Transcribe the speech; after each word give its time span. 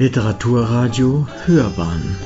Literaturradio 0.00 1.26
Hörbahn. 1.44 2.16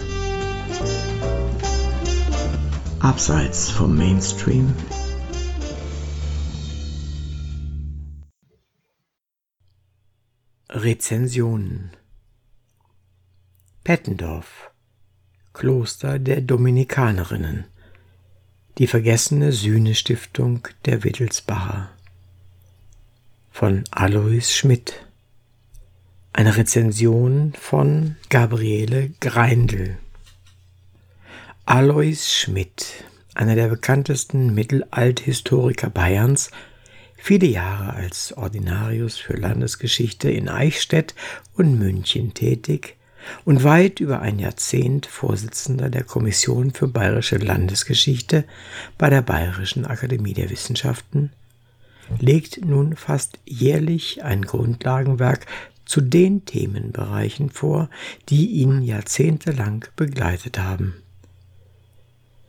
Abseits 3.00 3.70
vom 3.70 3.97
Mainstream. 3.97 4.75
Rezensionen. 10.68 11.93
Pettendorf. 13.84 14.70
Kloster 15.54 16.18
der 16.18 16.43
Dominikanerinnen. 16.43 17.64
Die 18.77 18.86
vergessene 18.86 19.50
Sühnestiftung 19.50 20.68
der 20.84 21.04
Wittelsbacher. 21.04 21.89
Von 23.50 23.84
Alois 23.91 24.52
Schmidt 24.52 25.06
eine 26.32 26.56
Rezension 26.56 27.52
von 27.60 28.16
Gabriele 28.30 29.10
Greindl. 29.20 29.98
Alois 31.66 32.27
Schmidt, 32.27 33.04
einer 33.34 33.54
der 33.54 33.68
bekanntesten 33.68 34.54
Mittelalthistoriker 34.54 35.90
Bayerns, 35.90 36.50
viele 37.16 37.46
Jahre 37.46 37.92
als 37.92 38.37
Ordinarius 38.37 39.18
für 39.18 39.34
Landesgeschichte 39.34 40.30
in 40.30 40.48
Eichstätt 40.48 41.14
und 41.54 41.78
München 41.78 42.32
tätig 42.32 42.96
und 43.45 43.62
weit 43.62 44.01
über 44.01 44.20
ein 44.23 44.38
Jahrzehnt 44.38 45.06
Vorsitzender 45.06 45.90
der 45.90 46.02
Kommission 46.02 46.73
für 46.73 46.88
bayerische 46.88 47.37
Landesgeschichte 47.37 48.45
bei 48.96 49.10
der 49.10 49.23
Bayerischen 49.23 49.84
Akademie 49.84 50.34
der 50.34 50.48
Wissenschaften, 50.48 51.30
legt 52.18 52.64
nun 52.64 52.96
fast 52.96 53.38
jährlich 53.45 54.24
ein 54.24 54.42
Grundlagenwerk 54.42 55.46
zu 55.92 56.01
den 56.01 56.46
Themenbereichen 56.46 57.51
vor, 57.51 57.90
die 58.30 58.46
ihn 58.46 58.80
jahrzehntelang 58.80 59.85
begleitet 59.95 60.59
haben. 60.59 60.95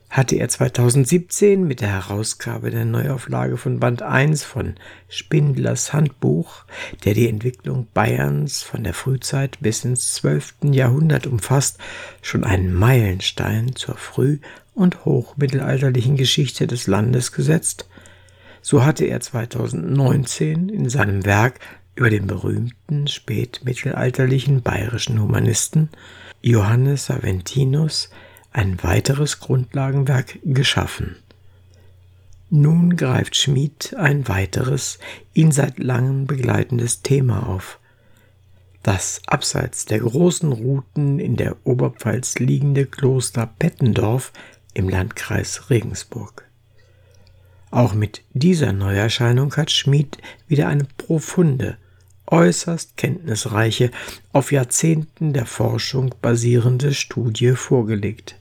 Hatte 0.10 0.38
er 0.38 0.48
2017 0.48 1.68
mit 1.68 1.82
der 1.82 1.90
Herausgabe 1.90 2.72
der 2.72 2.86
Neuauflage 2.86 3.58
von 3.58 3.82
Band 3.82 4.02
1 4.02 4.46
von 4.46 4.76
Spindlers 5.10 5.92
Handbuch, 5.92 6.64
der 7.04 7.16
die 7.16 7.28
Entwicklung 7.28 7.88
Bayerns 7.94 8.64
von 8.64 8.86
der 8.86 8.94
Frühzeit 8.94 9.58
bis 9.60 9.84
ins 9.84 10.14
12. 10.14 10.72
Jahrhundert 10.72 11.28
umfasst, 11.28 11.80
schon 12.22 12.46
einen 12.46 12.74
Meilenstein 12.74 13.76
zur 13.76 13.98
früh- 13.98 14.40
und 14.74 15.04
hochmittelalterlichen 15.04 16.16
Geschichte 16.16 16.66
des 16.66 16.88
Landes 16.88 17.34
gesetzt, 17.34 17.90
so 18.62 18.86
hatte 18.86 19.04
er 19.04 19.20
2019 19.20 20.70
in 20.70 20.88
seinem 20.88 21.26
Werk 21.26 21.60
über 21.96 22.10
den 22.10 22.28
berühmten 22.28 23.08
spätmittelalterlichen 23.08 24.62
bayerischen 24.62 25.22
Humanisten 25.22 25.90
Johannes 26.42 27.10
Aventinus 27.10 28.10
ein 28.52 28.82
weiteres 28.84 29.40
Grundlagenwerk 29.40 30.40
geschaffen. 30.44 31.16
Nun 32.50 32.96
greift 32.96 33.36
Schmid 33.36 33.96
ein 33.98 34.28
weiteres, 34.28 35.00
ihn 35.34 35.52
seit 35.52 35.80
langem 35.80 36.28
begleitendes 36.28 37.02
Thema 37.02 37.48
auf. 37.48 37.80
Das 38.84 39.22
abseits 39.26 39.86
der 39.86 40.00
großen 40.00 40.52
Routen 40.52 41.20
in 41.20 41.36
der 41.36 41.56
Oberpfalz 41.64 42.38
liegende 42.38 42.86
Kloster 42.86 43.48
Pettendorf 43.48 44.34
im 44.74 44.90
Landkreis 44.90 45.70
Regensburg. 45.70 46.46
Auch 47.72 47.96
mit 47.96 48.22
dieser 48.34 48.72
Neuerscheinung 48.72 49.56
hat 49.56 49.72
Schmid 49.72 50.18
wieder 50.48 50.68
eine 50.68 50.86
profunde, 50.98 51.78
äußerst 52.28 52.98
kenntnisreiche, 52.98 53.92
auf 54.32 54.52
Jahrzehnten 54.52 55.34
der 55.34 55.46
Forschung 55.46 56.16
basierende 56.22 56.94
Studie 56.94 57.52
vorgelegt. 57.52 58.36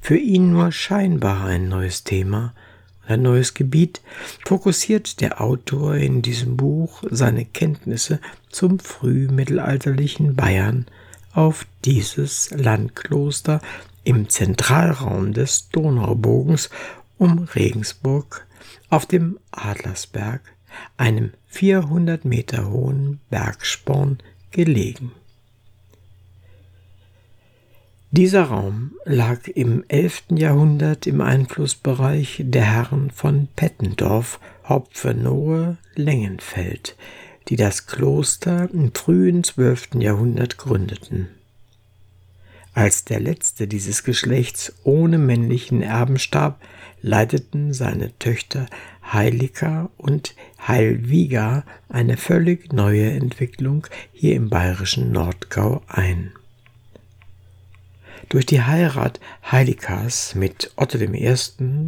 Für 0.00 0.16
ihn 0.16 0.52
nur 0.52 0.72
scheinbar 0.72 1.44
ein 1.44 1.68
neues 1.68 2.04
Thema 2.04 2.54
und 2.54 2.62
ein 3.06 3.22
neues 3.22 3.54
Gebiet 3.54 4.00
fokussiert 4.44 5.20
der 5.20 5.40
Autor 5.40 5.96
in 5.96 6.22
diesem 6.22 6.56
Buch 6.56 7.02
seine 7.10 7.44
Kenntnisse 7.44 8.20
zum 8.50 8.78
frühmittelalterlichen 8.78 10.34
Bayern 10.36 10.86
auf 11.32 11.66
dieses 11.84 12.50
Landkloster 12.50 13.60
im 14.04 14.28
Zentralraum 14.28 15.32
des 15.32 15.68
Donaubogens 15.70 16.70
um 17.18 17.48
Regensburg 17.54 18.46
auf 18.88 19.06
dem 19.06 19.38
Adlersberg 19.50 20.40
einem 20.96 21.32
400 21.52 22.24
Meter 22.24 22.70
hohen 22.70 23.20
Bergsporn, 23.28 24.18
gelegen. 24.52 25.12
Dieser 28.10 28.44
Raum 28.44 28.92
lag 29.04 29.48
im 29.48 29.84
11. 29.88 30.24
Jahrhundert 30.30 31.06
im 31.06 31.20
Einflussbereich 31.20 32.42
der 32.44 32.64
Herren 32.64 33.10
von 33.10 33.48
Pettendorf, 33.54 34.40
Hopfenohe, 34.66 35.76
Lengenfeld, 35.94 36.96
die 37.48 37.56
das 37.56 37.86
Kloster 37.86 38.68
im 38.72 38.94
frühen 38.94 39.44
12. 39.44 39.96
Jahrhundert 39.98 40.56
gründeten. 40.56 41.28
Als 42.74 43.04
der 43.04 43.20
letzte 43.20 43.68
dieses 43.68 44.02
Geschlechts 44.02 44.72
ohne 44.82 45.18
männlichen 45.18 45.82
Erben 45.82 46.18
starb, 46.18 46.60
leiteten 47.02 47.72
seine 47.74 48.16
Töchter 48.18 48.66
Heilika 49.12 49.90
und 49.98 50.34
Heilwiga 50.66 51.64
eine 51.88 52.16
völlig 52.16 52.72
neue 52.72 53.10
Entwicklung 53.10 53.86
hier 54.12 54.36
im 54.36 54.48
bayerischen 54.48 55.12
Nordgau 55.12 55.82
ein. 55.86 56.32
Durch 58.32 58.46
die 58.46 58.62
Heirat 58.62 59.20
Heilikas 59.50 60.34
mit 60.34 60.72
Otto 60.76 60.96
I. 60.96 61.36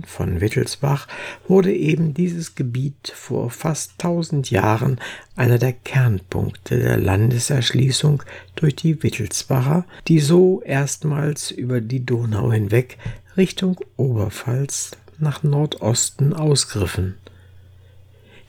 von 0.07 0.43
Wittelsbach 0.43 1.09
wurde 1.49 1.73
eben 1.73 2.13
dieses 2.13 2.55
Gebiet 2.55 3.15
vor 3.15 3.49
fast 3.49 3.99
tausend 3.99 4.51
Jahren 4.51 5.01
einer 5.37 5.57
der 5.57 5.73
Kernpunkte 5.73 6.79
der 6.79 6.99
Landeserschließung 6.99 8.23
durch 8.57 8.77
die 8.77 9.03
Wittelsbacher, 9.03 9.87
die 10.07 10.21
so 10.21 10.61
erstmals 10.61 11.51
über 11.51 11.81
die 11.81 12.05
Donau 12.05 12.53
hinweg 12.53 12.99
Richtung 13.39 13.81
Oberpfalz 13.97 14.91
nach 15.19 15.45
Nordosten 15.45 16.35
ausgriffen. 16.35 17.15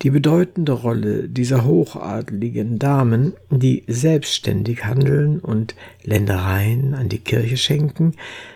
Die 0.05 0.11
bedeutende 0.11 0.71
Rolle 0.71 1.27
dieser 1.27 1.66
hochadligen 1.66 2.77
Damen, 2.77 3.33
die 3.49 3.85
selbstständig 3.88 4.85
handeln 4.85 5.39
und 5.39 5.73
Ländereien 6.03 6.93
an 6.93 7.09
die 7.09 7.17
Kirche 7.17 7.57
schenken, 7.57 8.13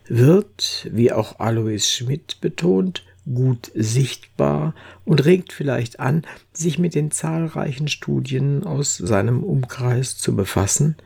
wird, 0.08 0.88
wie 0.92 1.12
auch 1.12 1.40
Alois 1.40 1.80
Schmidt 1.80 2.40
betont, 2.40 3.04
gut 3.26 3.72
sichtbar 3.74 4.76
und 5.06 5.26
regt 5.26 5.52
vielleicht 5.52 6.00
an, 6.00 6.22
sich 6.54 6.78
mit 6.78 6.94
den 6.94 7.10
zahlreichen 7.10 7.88
Studien 7.88 8.64
aus 8.64 8.98
seinem 8.98 9.44
Umkreis 9.44 10.20
zu 10.20 10.36
befassen, 10.36 10.98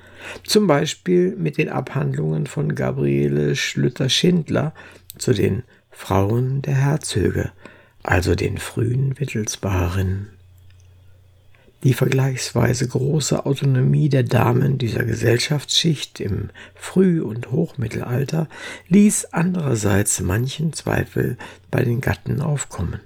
zum 0.46 0.68
Beispiel 0.68 1.38
mit 1.38 1.58
den 1.58 1.70
Abhandlungen 1.70 2.48
von 2.48 2.76
Gabriele 2.76 3.56
Schlüter-Schindler 3.56 4.74
zu 5.18 5.32
den 5.32 5.64
Frauen 5.90 6.62
der 6.62 6.76
Herzöge, 6.76 7.54
also 8.04 8.36
den 8.36 8.58
frühen 8.58 9.20
Wittelsbacherinnen. 9.20 10.30
Die 11.84 11.94
vergleichsweise 11.94 12.88
große 12.88 13.46
Autonomie 13.46 14.08
der 14.08 14.24
Damen 14.24 14.78
dieser 14.78 15.04
Gesellschaftsschicht 15.04 16.22
im 16.22 16.50
Früh- 16.76 17.22
und 17.22 17.52
Hochmittelalter 17.52 18.48
ließ 18.88 19.34
andererseits 19.34 20.22
manchen 20.22 20.72
Zweifel 20.72 21.38
bei 21.72 21.84
den 21.84 22.00
Gatten 22.00 22.40
aufkommen. 22.42 23.02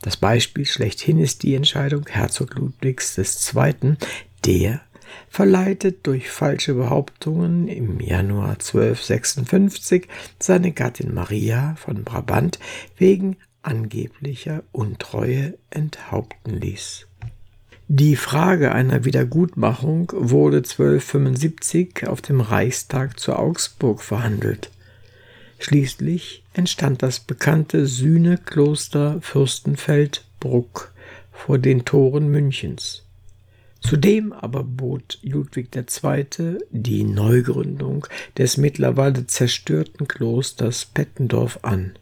Das 0.00 0.16
Beispiel 0.16 0.66
schlechthin 0.66 1.20
ist 1.20 1.44
die 1.44 1.54
Entscheidung 1.54 2.04
Herzog 2.08 2.56
Ludwigs 2.56 3.16
II., 3.16 3.96
der 4.44 4.80
verleitet 5.28 6.04
durch 6.06 6.28
falsche 6.28 6.74
Behauptungen 6.74 7.68
im 7.68 8.00
Januar 8.00 8.52
1256 8.52 10.08
seine 10.40 10.72
Gattin 10.72 11.14
Maria 11.14 11.76
von 11.76 12.02
Brabant 12.02 12.58
wegen 12.96 13.36
angeblicher 13.62 14.62
Untreue 14.72 15.54
enthaupten 15.70 16.60
ließ. 16.60 17.06
Die 17.88 18.16
Frage 18.16 18.72
einer 18.72 19.04
Wiedergutmachung 19.04 20.12
wurde 20.14 20.58
1275 20.58 22.06
auf 22.06 22.22
dem 22.22 22.40
Reichstag 22.40 23.20
zu 23.20 23.34
Augsburg 23.34 24.02
verhandelt. 24.02 24.70
Schließlich 25.58 26.42
entstand 26.54 27.02
das 27.02 27.20
bekannte 27.20 27.86
Sühnekloster 27.86 29.20
Fürstenfeldbruck 29.20 30.92
vor 31.30 31.58
den 31.58 31.84
Toren 31.84 32.28
Münchens. 32.28 33.04
Zudem 33.80 34.32
aber 34.32 34.64
bot 34.64 35.18
Ludwig 35.22 35.68
II. 35.74 36.58
die 36.70 37.04
Neugründung 37.04 38.06
des 38.38 38.56
mittlerweile 38.56 39.26
zerstörten 39.26 40.08
Klosters 40.08 40.84
Pettendorf 40.84 41.58
an, 41.62 41.92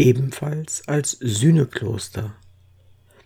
ebenfalls 0.00 0.88
als 0.88 1.12
Sühnekloster. 1.20 2.34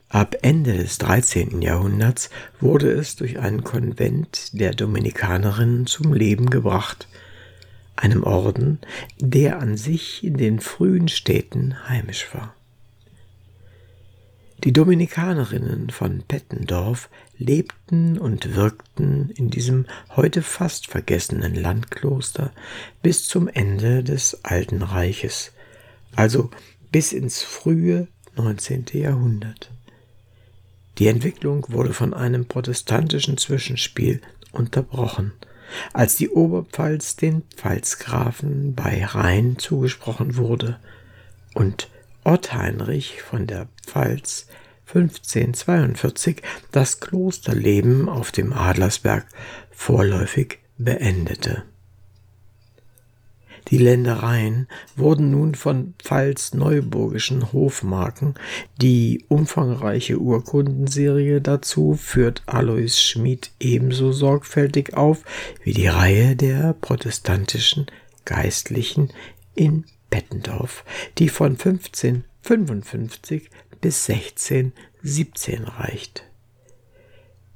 Ab 0.08 0.36
Ende 0.42 0.76
des 0.76 0.98
13. 0.98 1.62
Jahrhunderts 1.62 2.30
wurde 2.60 2.90
es 2.90 3.16
durch 3.16 3.38
einen 3.38 3.62
Konvent 3.62 4.50
der 4.58 4.72
Dominikanerinnen 4.72 5.86
zum 5.86 6.12
Leben 6.12 6.50
gebracht, 6.50 7.08
einem 7.96 8.24
Orden, 8.24 8.80
der 9.18 9.60
an 9.60 9.76
sich 9.76 10.24
in 10.24 10.36
den 10.36 10.58
frühen 10.58 11.08
Städten 11.08 11.88
heimisch 11.88 12.34
war. 12.34 12.54
Die 14.64 14.72
Dominikanerinnen 14.72 15.90
von 15.90 16.22
Pettendorf 16.26 17.08
lebten 17.38 18.18
und 18.18 18.56
wirkten 18.56 19.30
in 19.30 19.50
diesem 19.50 19.86
heute 20.16 20.42
fast 20.42 20.88
vergessenen 20.88 21.54
Landkloster 21.54 22.50
bis 23.02 23.26
zum 23.26 23.46
Ende 23.46 24.02
des 24.02 24.44
Alten 24.44 24.82
Reiches, 24.82 25.53
also 26.16 26.50
bis 26.90 27.12
ins 27.12 27.42
frühe 27.42 28.08
19. 28.36 28.86
Jahrhundert. 28.92 29.70
Die 30.98 31.08
Entwicklung 31.08 31.66
wurde 31.68 31.92
von 31.92 32.14
einem 32.14 32.46
protestantischen 32.46 33.36
Zwischenspiel 33.36 34.20
unterbrochen, 34.52 35.32
als 35.92 36.16
die 36.16 36.30
Oberpfalz 36.30 37.16
den 37.16 37.42
Pfalzgrafen 37.56 38.74
bei 38.74 39.04
Rhein 39.04 39.58
zugesprochen 39.58 40.36
wurde 40.36 40.78
und 41.54 41.90
Ott 42.22 42.54
Heinrich 42.54 43.22
von 43.22 43.46
der 43.46 43.68
Pfalz 43.84 44.46
1542 44.86 46.42
das 46.70 47.00
Klosterleben 47.00 48.08
auf 48.08 48.30
dem 48.30 48.52
Adlersberg 48.52 49.26
vorläufig 49.70 50.60
beendete. 50.78 51.64
Die 53.68 53.78
Ländereien 53.78 54.68
wurden 54.94 55.30
nun 55.30 55.54
von 55.54 55.94
pfalz-neuburgischen 55.98 57.52
Hofmarken. 57.52 58.34
Die 58.76 59.24
umfangreiche 59.28 60.18
Urkundenserie 60.18 61.40
dazu 61.40 61.94
führt 61.94 62.42
Alois 62.46 63.00
Schmid 63.00 63.52
ebenso 63.60 64.12
sorgfältig 64.12 64.94
auf 64.94 65.22
wie 65.62 65.72
die 65.72 65.88
Reihe 65.88 66.36
der 66.36 66.74
protestantischen 66.74 67.86
Geistlichen 68.24 69.10
in 69.54 69.84
Bettendorf, 70.10 70.84
die 71.18 71.28
von 71.28 71.52
1555 71.52 73.50
bis 73.80 74.08
1617 74.08 75.64
reicht. 75.64 76.24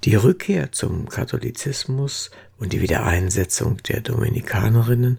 Die 0.04 0.14
Rückkehr 0.14 0.70
zum 0.72 1.08
Katholizismus 1.08 2.30
und 2.58 2.72
die 2.72 2.80
Wiedereinsetzung 2.80 3.78
der 3.78 4.00
Dominikanerinnen 4.00 5.18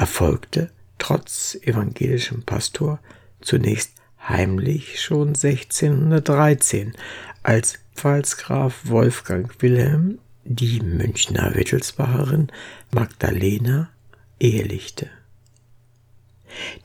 erfolgte 0.00 0.70
trotz 0.98 1.58
evangelischem 1.60 2.42
Pastor 2.42 3.00
zunächst 3.42 3.92
heimlich 4.26 5.02
schon 5.02 5.28
1613, 5.28 6.94
als 7.42 7.78
Pfalzgraf 7.94 8.80
Wolfgang 8.84 9.50
Wilhelm 9.60 10.18
die 10.44 10.80
Münchner 10.80 11.54
Wittelsbacherin 11.54 12.48
Magdalena 12.92 13.90
ehelichte. 14.38 15.10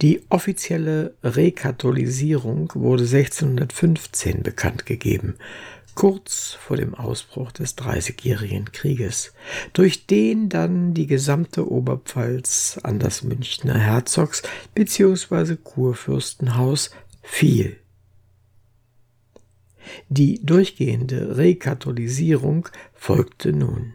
Die 0.01 0.21
offizielle 0.29 1.13
Rekatholisierung 1.23 2.69
wurde 2.75 3.03
1615 3.03 4.43
bekannt 4.43 4.85
gegeben 4.85 5.35
kurz 5.95 6.57
vor 6.59 6.77
dem 6.77 6.93
Ausbruch 6.93 7.51
des 7.51 7.75
Dreißigjährigen 7.75 8.71
Krieges, 8.71 9.33
durch 9.73 10.05
den 10.05 10.49
dann 10.49 10.93
die 10.93 11.07
gesamte 11.07 11.69
Oberpfalz 11.69 12.79
an 12.83 12.99
das 12.99 13.23
Münchner 13.23 13.79
Herzogs 13.79 14.43
bzw. 14.75 15.55
Kurfürstenhaus 15.55 16.91
fiel. 17.23 17.77
Die 20.09 20.45
durchgehende 20.45 21.37
Rekatholisierung 21.37 22.69
folgte 22.93 23.53
nun. 23.53 23.93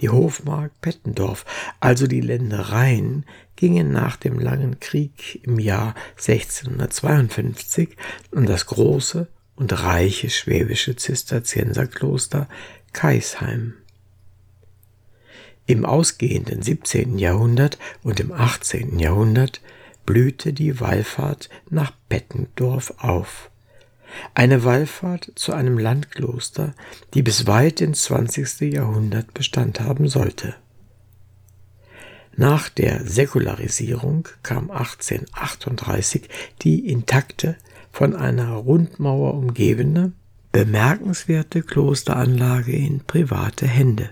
Die 0.00 0.08
Hofmark 0.08 0.72
Pettendorf, 0.80 1.44
also 1.78 2.06
die 2.06 2.22
Ländereien, 2.22 3.24
gingen 3.56 3.92
nach 3.92 4.16
dem 4.16 4.38
langen 4.38 4.80
Krieg 4.80 5.40
im 5.44 5.58
Jahr 5.58 5.94
1652 6.16 7.96
an 8.34 8.46
das 8.46 8.66
große 8.66 9.28
und 9.60 9.84
reiche 9.84 10.30
schwäbische 10.30 10.96
Zisterzienserkloster 10.96 12.48
Kaisheim. 12.94 13.74
Im 15.66 15.84
ausgehenden 15.84 16.62
17. 16.62 17.18
Jahrhundert 17.18 17.78
und 18.02 18.20
im 18.20 18.32
18. 18.32 18.98
Jahrhundert 18.98 19.60
blühte 20.06 20.54
die 20.54 20.80
Wallfahrt 20.80 21.50
nach 21.68 21.92
Bettendorf 22.08 22.94
auf. 22.96 23.50
Eine 24.32 24.64
Wallfahrt 24.64 25.30
zu 25.34 25.52
einem 25.52 25.78
Landkloster, 25.78 26.74
die 27.12 27.22
bis 27.22 27.46
weit 27.46 27.82
ins 27.82 28.04
20. 28.04 28.72
Jahrhundert 28.72 29.34
Bestand 29.34 29.80
haben 29.80 30.08
sollte. 30.08 30.54
Nach 32.34 32.70
der 32.70 33.06
Säkularisierung 33.06 34.26
kam 34.42 34.70
1838 34.70 36.30
die 36.62 36.88
intakte 36.88 37.56
von 37.92 38.14
einer 38.14 38.52
Rundmauer 38.52 39.34
umgebene, 39.34 40.12
bemerkenswerte 40.52 41.62
Klosteranlage 41.62 42.72
in 42.72 43.00
private 43.00 43.66
Hände. 43.66 44.10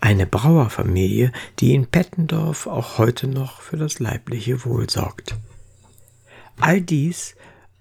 Eine 0.00 0.26
Brauerfamilie, 0.26 1.32
die 1.60 1.74
in 1.74 1.86
Pettendorf 1.86 2.66
auch 2.66 2.98
heute 2.98 3.26
noch 3.26 3.62
für 3.62 3.76
das 3.76 4.00
leibliche 4.00 4.64
Wohl 4.64 4.90
sorgt. 4.90 5.36
All 6.60 6.80
dies 6.80 7.36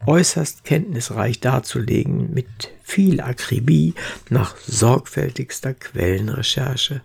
äußerst 0.05 0.63
kenntnisreich 0.63 1.39
darzulegen, 1.39 2.33
mit 2.33 2.71
viel 2.81 3.21
Akribie 3.21 3.93
nach 4.29 4.55
sorgfältigster 4.57 5.73
Quellenrecherche 5.73 7.01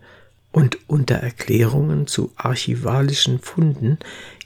und 0.53 0.79
unter 0.89 1.17
Erklärungen 1.17 2.07
zu 2.07 2.33
archivalischen 2.37 3.39
Funden 3.39 3.99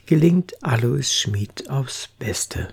gelingt 0.05 0.63
Alois 0.63 1.13
Schmid 1.13 1.69
aufs 1.69 2.09
Beste. 2.19 2.69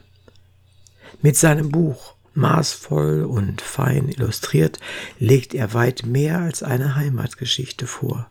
Mit 1.23 1.37
seinem 1.37 1.71
Buch 1.71 2.15
maßvoll 2.35 3.25
und 3.25 3.61
fein 3.61 4.09
illustriert 4.09 4.79
legt 5.19 5.55
er 5.55 5.75
weit 5.75 6.07
mehr 6.07 6.41
als 6.41 6.63
eine 6.63 6.97
Heimatgeschichte 6.97 7.87
vor. 7.87 8.29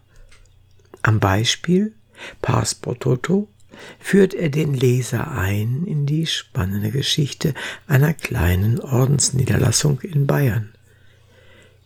Am 1.02 1.20
Beispiel 1.20 1.94
Pars 2.42 2.80
Toto 3.00 3.48
führt 4.00 4.34
er 4.34 4.50
den 4.50 4.74
Leser 4.74 5.32
ein 5.32 5.86
in 5.86 6.06
die 6.06 6.26
spannende 6.26 6.92
Geschichte 6.92 7.54
einer 7.88 8.14
kleinen 8.14 8.80
Ordensniederlassung 8.80 10.02
in 10.02 10.28
Bayern. 10.28 10.74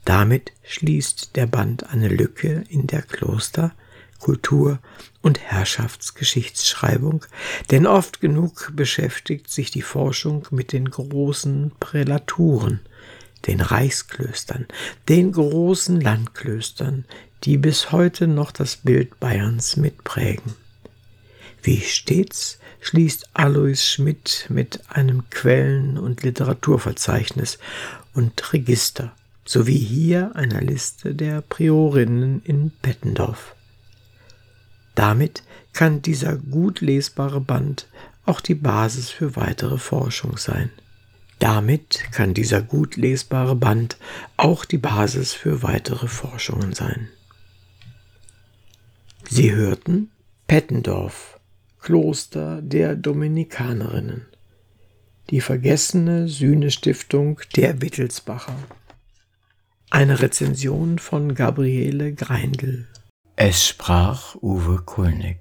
Damit 0.05 0.51
schließt 0.63 1.35
der 1.35 1.45
Band 1.45 1.89
eine 1.89 2.07
Lücke 2.07 2.63
in 2.69 2.87
der 2.87 3.01
Kloster-, 3.01 3.73
Kultur- 4.23 4.79
und 5.21 5.41
Herrschaftsgeschichtsschreibung, 5.41 7.25
denn 7.71 7.85
oft 7.85 8.21
genug 8.21 8.71
beschäftigt 8.73 9.49
sich 9.49 9.69
die 9.69 9.81
Forschung 9.81 10.47
mit 10.49 10.71
den 10.71 10.89
großen 10.89 11.73
Prälaturen, 11.81 12.79
den 13.47 13.59
Reichsklöstern, 13.59 14.65
den 15.09 15.33
großen 15.33 15.99
Landklöstern, 15.99 17.03
die 17.43 17.57
bis 17.57 17.91
heute 17.91 18.27
noch 18.27 18.53
das 18.53 18.77
Bild 18.77 19.19
Bayerns 19.19 19.75
mitprägen. 19.75 20.55
Wie 21.61 21.81
stets 21.81 22.59
schließt 22.79 23.29
Alois 23.33 23.75
Schmidt 23.75 24.45
mit 24.47 24.79
einem 24.87 25.29
Quellen- 25.31 25.97
und 25.97 26.23
Literaturverzeichnis 26.23 27.59
und 28.13 28.53
Register 28.53 29.13
sowie 29.43 29.77
hier 29.77 30.33
einer 30.35 30.61
Liste 30.61 31.13
der 31.13 31.41
Priorinnen 31.41 32.41
in 32.45 32.71
Bettendorf. 32.81 33.55
Damit 34.95 35.43
kann 35.73 36.01
dieser 36.01 36.37
gut 36.37 36.81
lesbare 36.81 37.41
Band 37.41 37.87
auch 38.25 38.41
die 38.41 38.55
Basis 38.55 39.09
für 39.09 39.35
weitere 39.35 39.77
Forschung 39.77 40.37
sein. 40.37 40.69
Damit 41.39 42.05
kann 42.11 42.33
dieser 42.33 42.61
gut 42.61 42.95
lesbare 42.95 43.55
Band 43.55 43.97
auch 44.37 44.65
die 44.65 44.77
Basis 44.77 45.33
für 45.33 45.61
weitere 45.61 46.07
Forschungen 46.07 46.73
sein. 46.73 47.09
Sie 49.29 49.51
hörten 49.51 50.09
Pettendorf, 50.47 51.39
Kloster 51.81 52.61
der 52.61 52.95
Dominikanerinnen, 52.95 54.25
die 55.31 55.41
vergessene 55.41 56.27
Sühnestiftung 56.27 57.41
der 57.55 57.81
Wittelsbacher. 57.81 58.55
Eine 59.89 60.21
Rezension 60.21 60.99
von 60.99 61.35
Gabriele 61.35 62.13
Greindl. 62.13 62.87
Es 63.35 63.67
sprach 63.67 64.35
Uwe 64.43 64.83
Kulnig. 64.85 65.39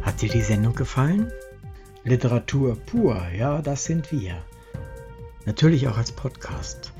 Hat 0.00 0.22
dir 0.22 0.28
die 0.28 0.42
Sendung 0.42 0.76
gefallen? 0.76 1.32
Literatur 2.04 2.76
pur, 2.76 3.20
ja, 3.36 3.60
das 3.60 3.84
sind 3.84 4.12
wir. 4.12 4.44
Natürlich 5.44 5.88
auch 5.88 5.96
als 5.96 6.12
Podcast. 6.12 6.92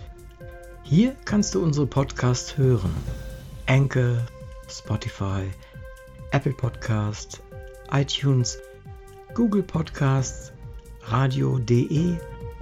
Hier 0.83 1.15
kannst 1.25 1.55
du 1.55 1.63
unsere 1.63 1.87
Podcasts 1.87 2.57
hören. 2.57 2.93
Anchor, 3.67 4.27
Spotify, 4.69 5.49
Apple 6.33 6.55
Podcasts, 6.55 7.41
iTunes, 7.93 8.59
Google 9.33 9.63
Podcasts, 9.63 10.53
radio.de 11.05 12.17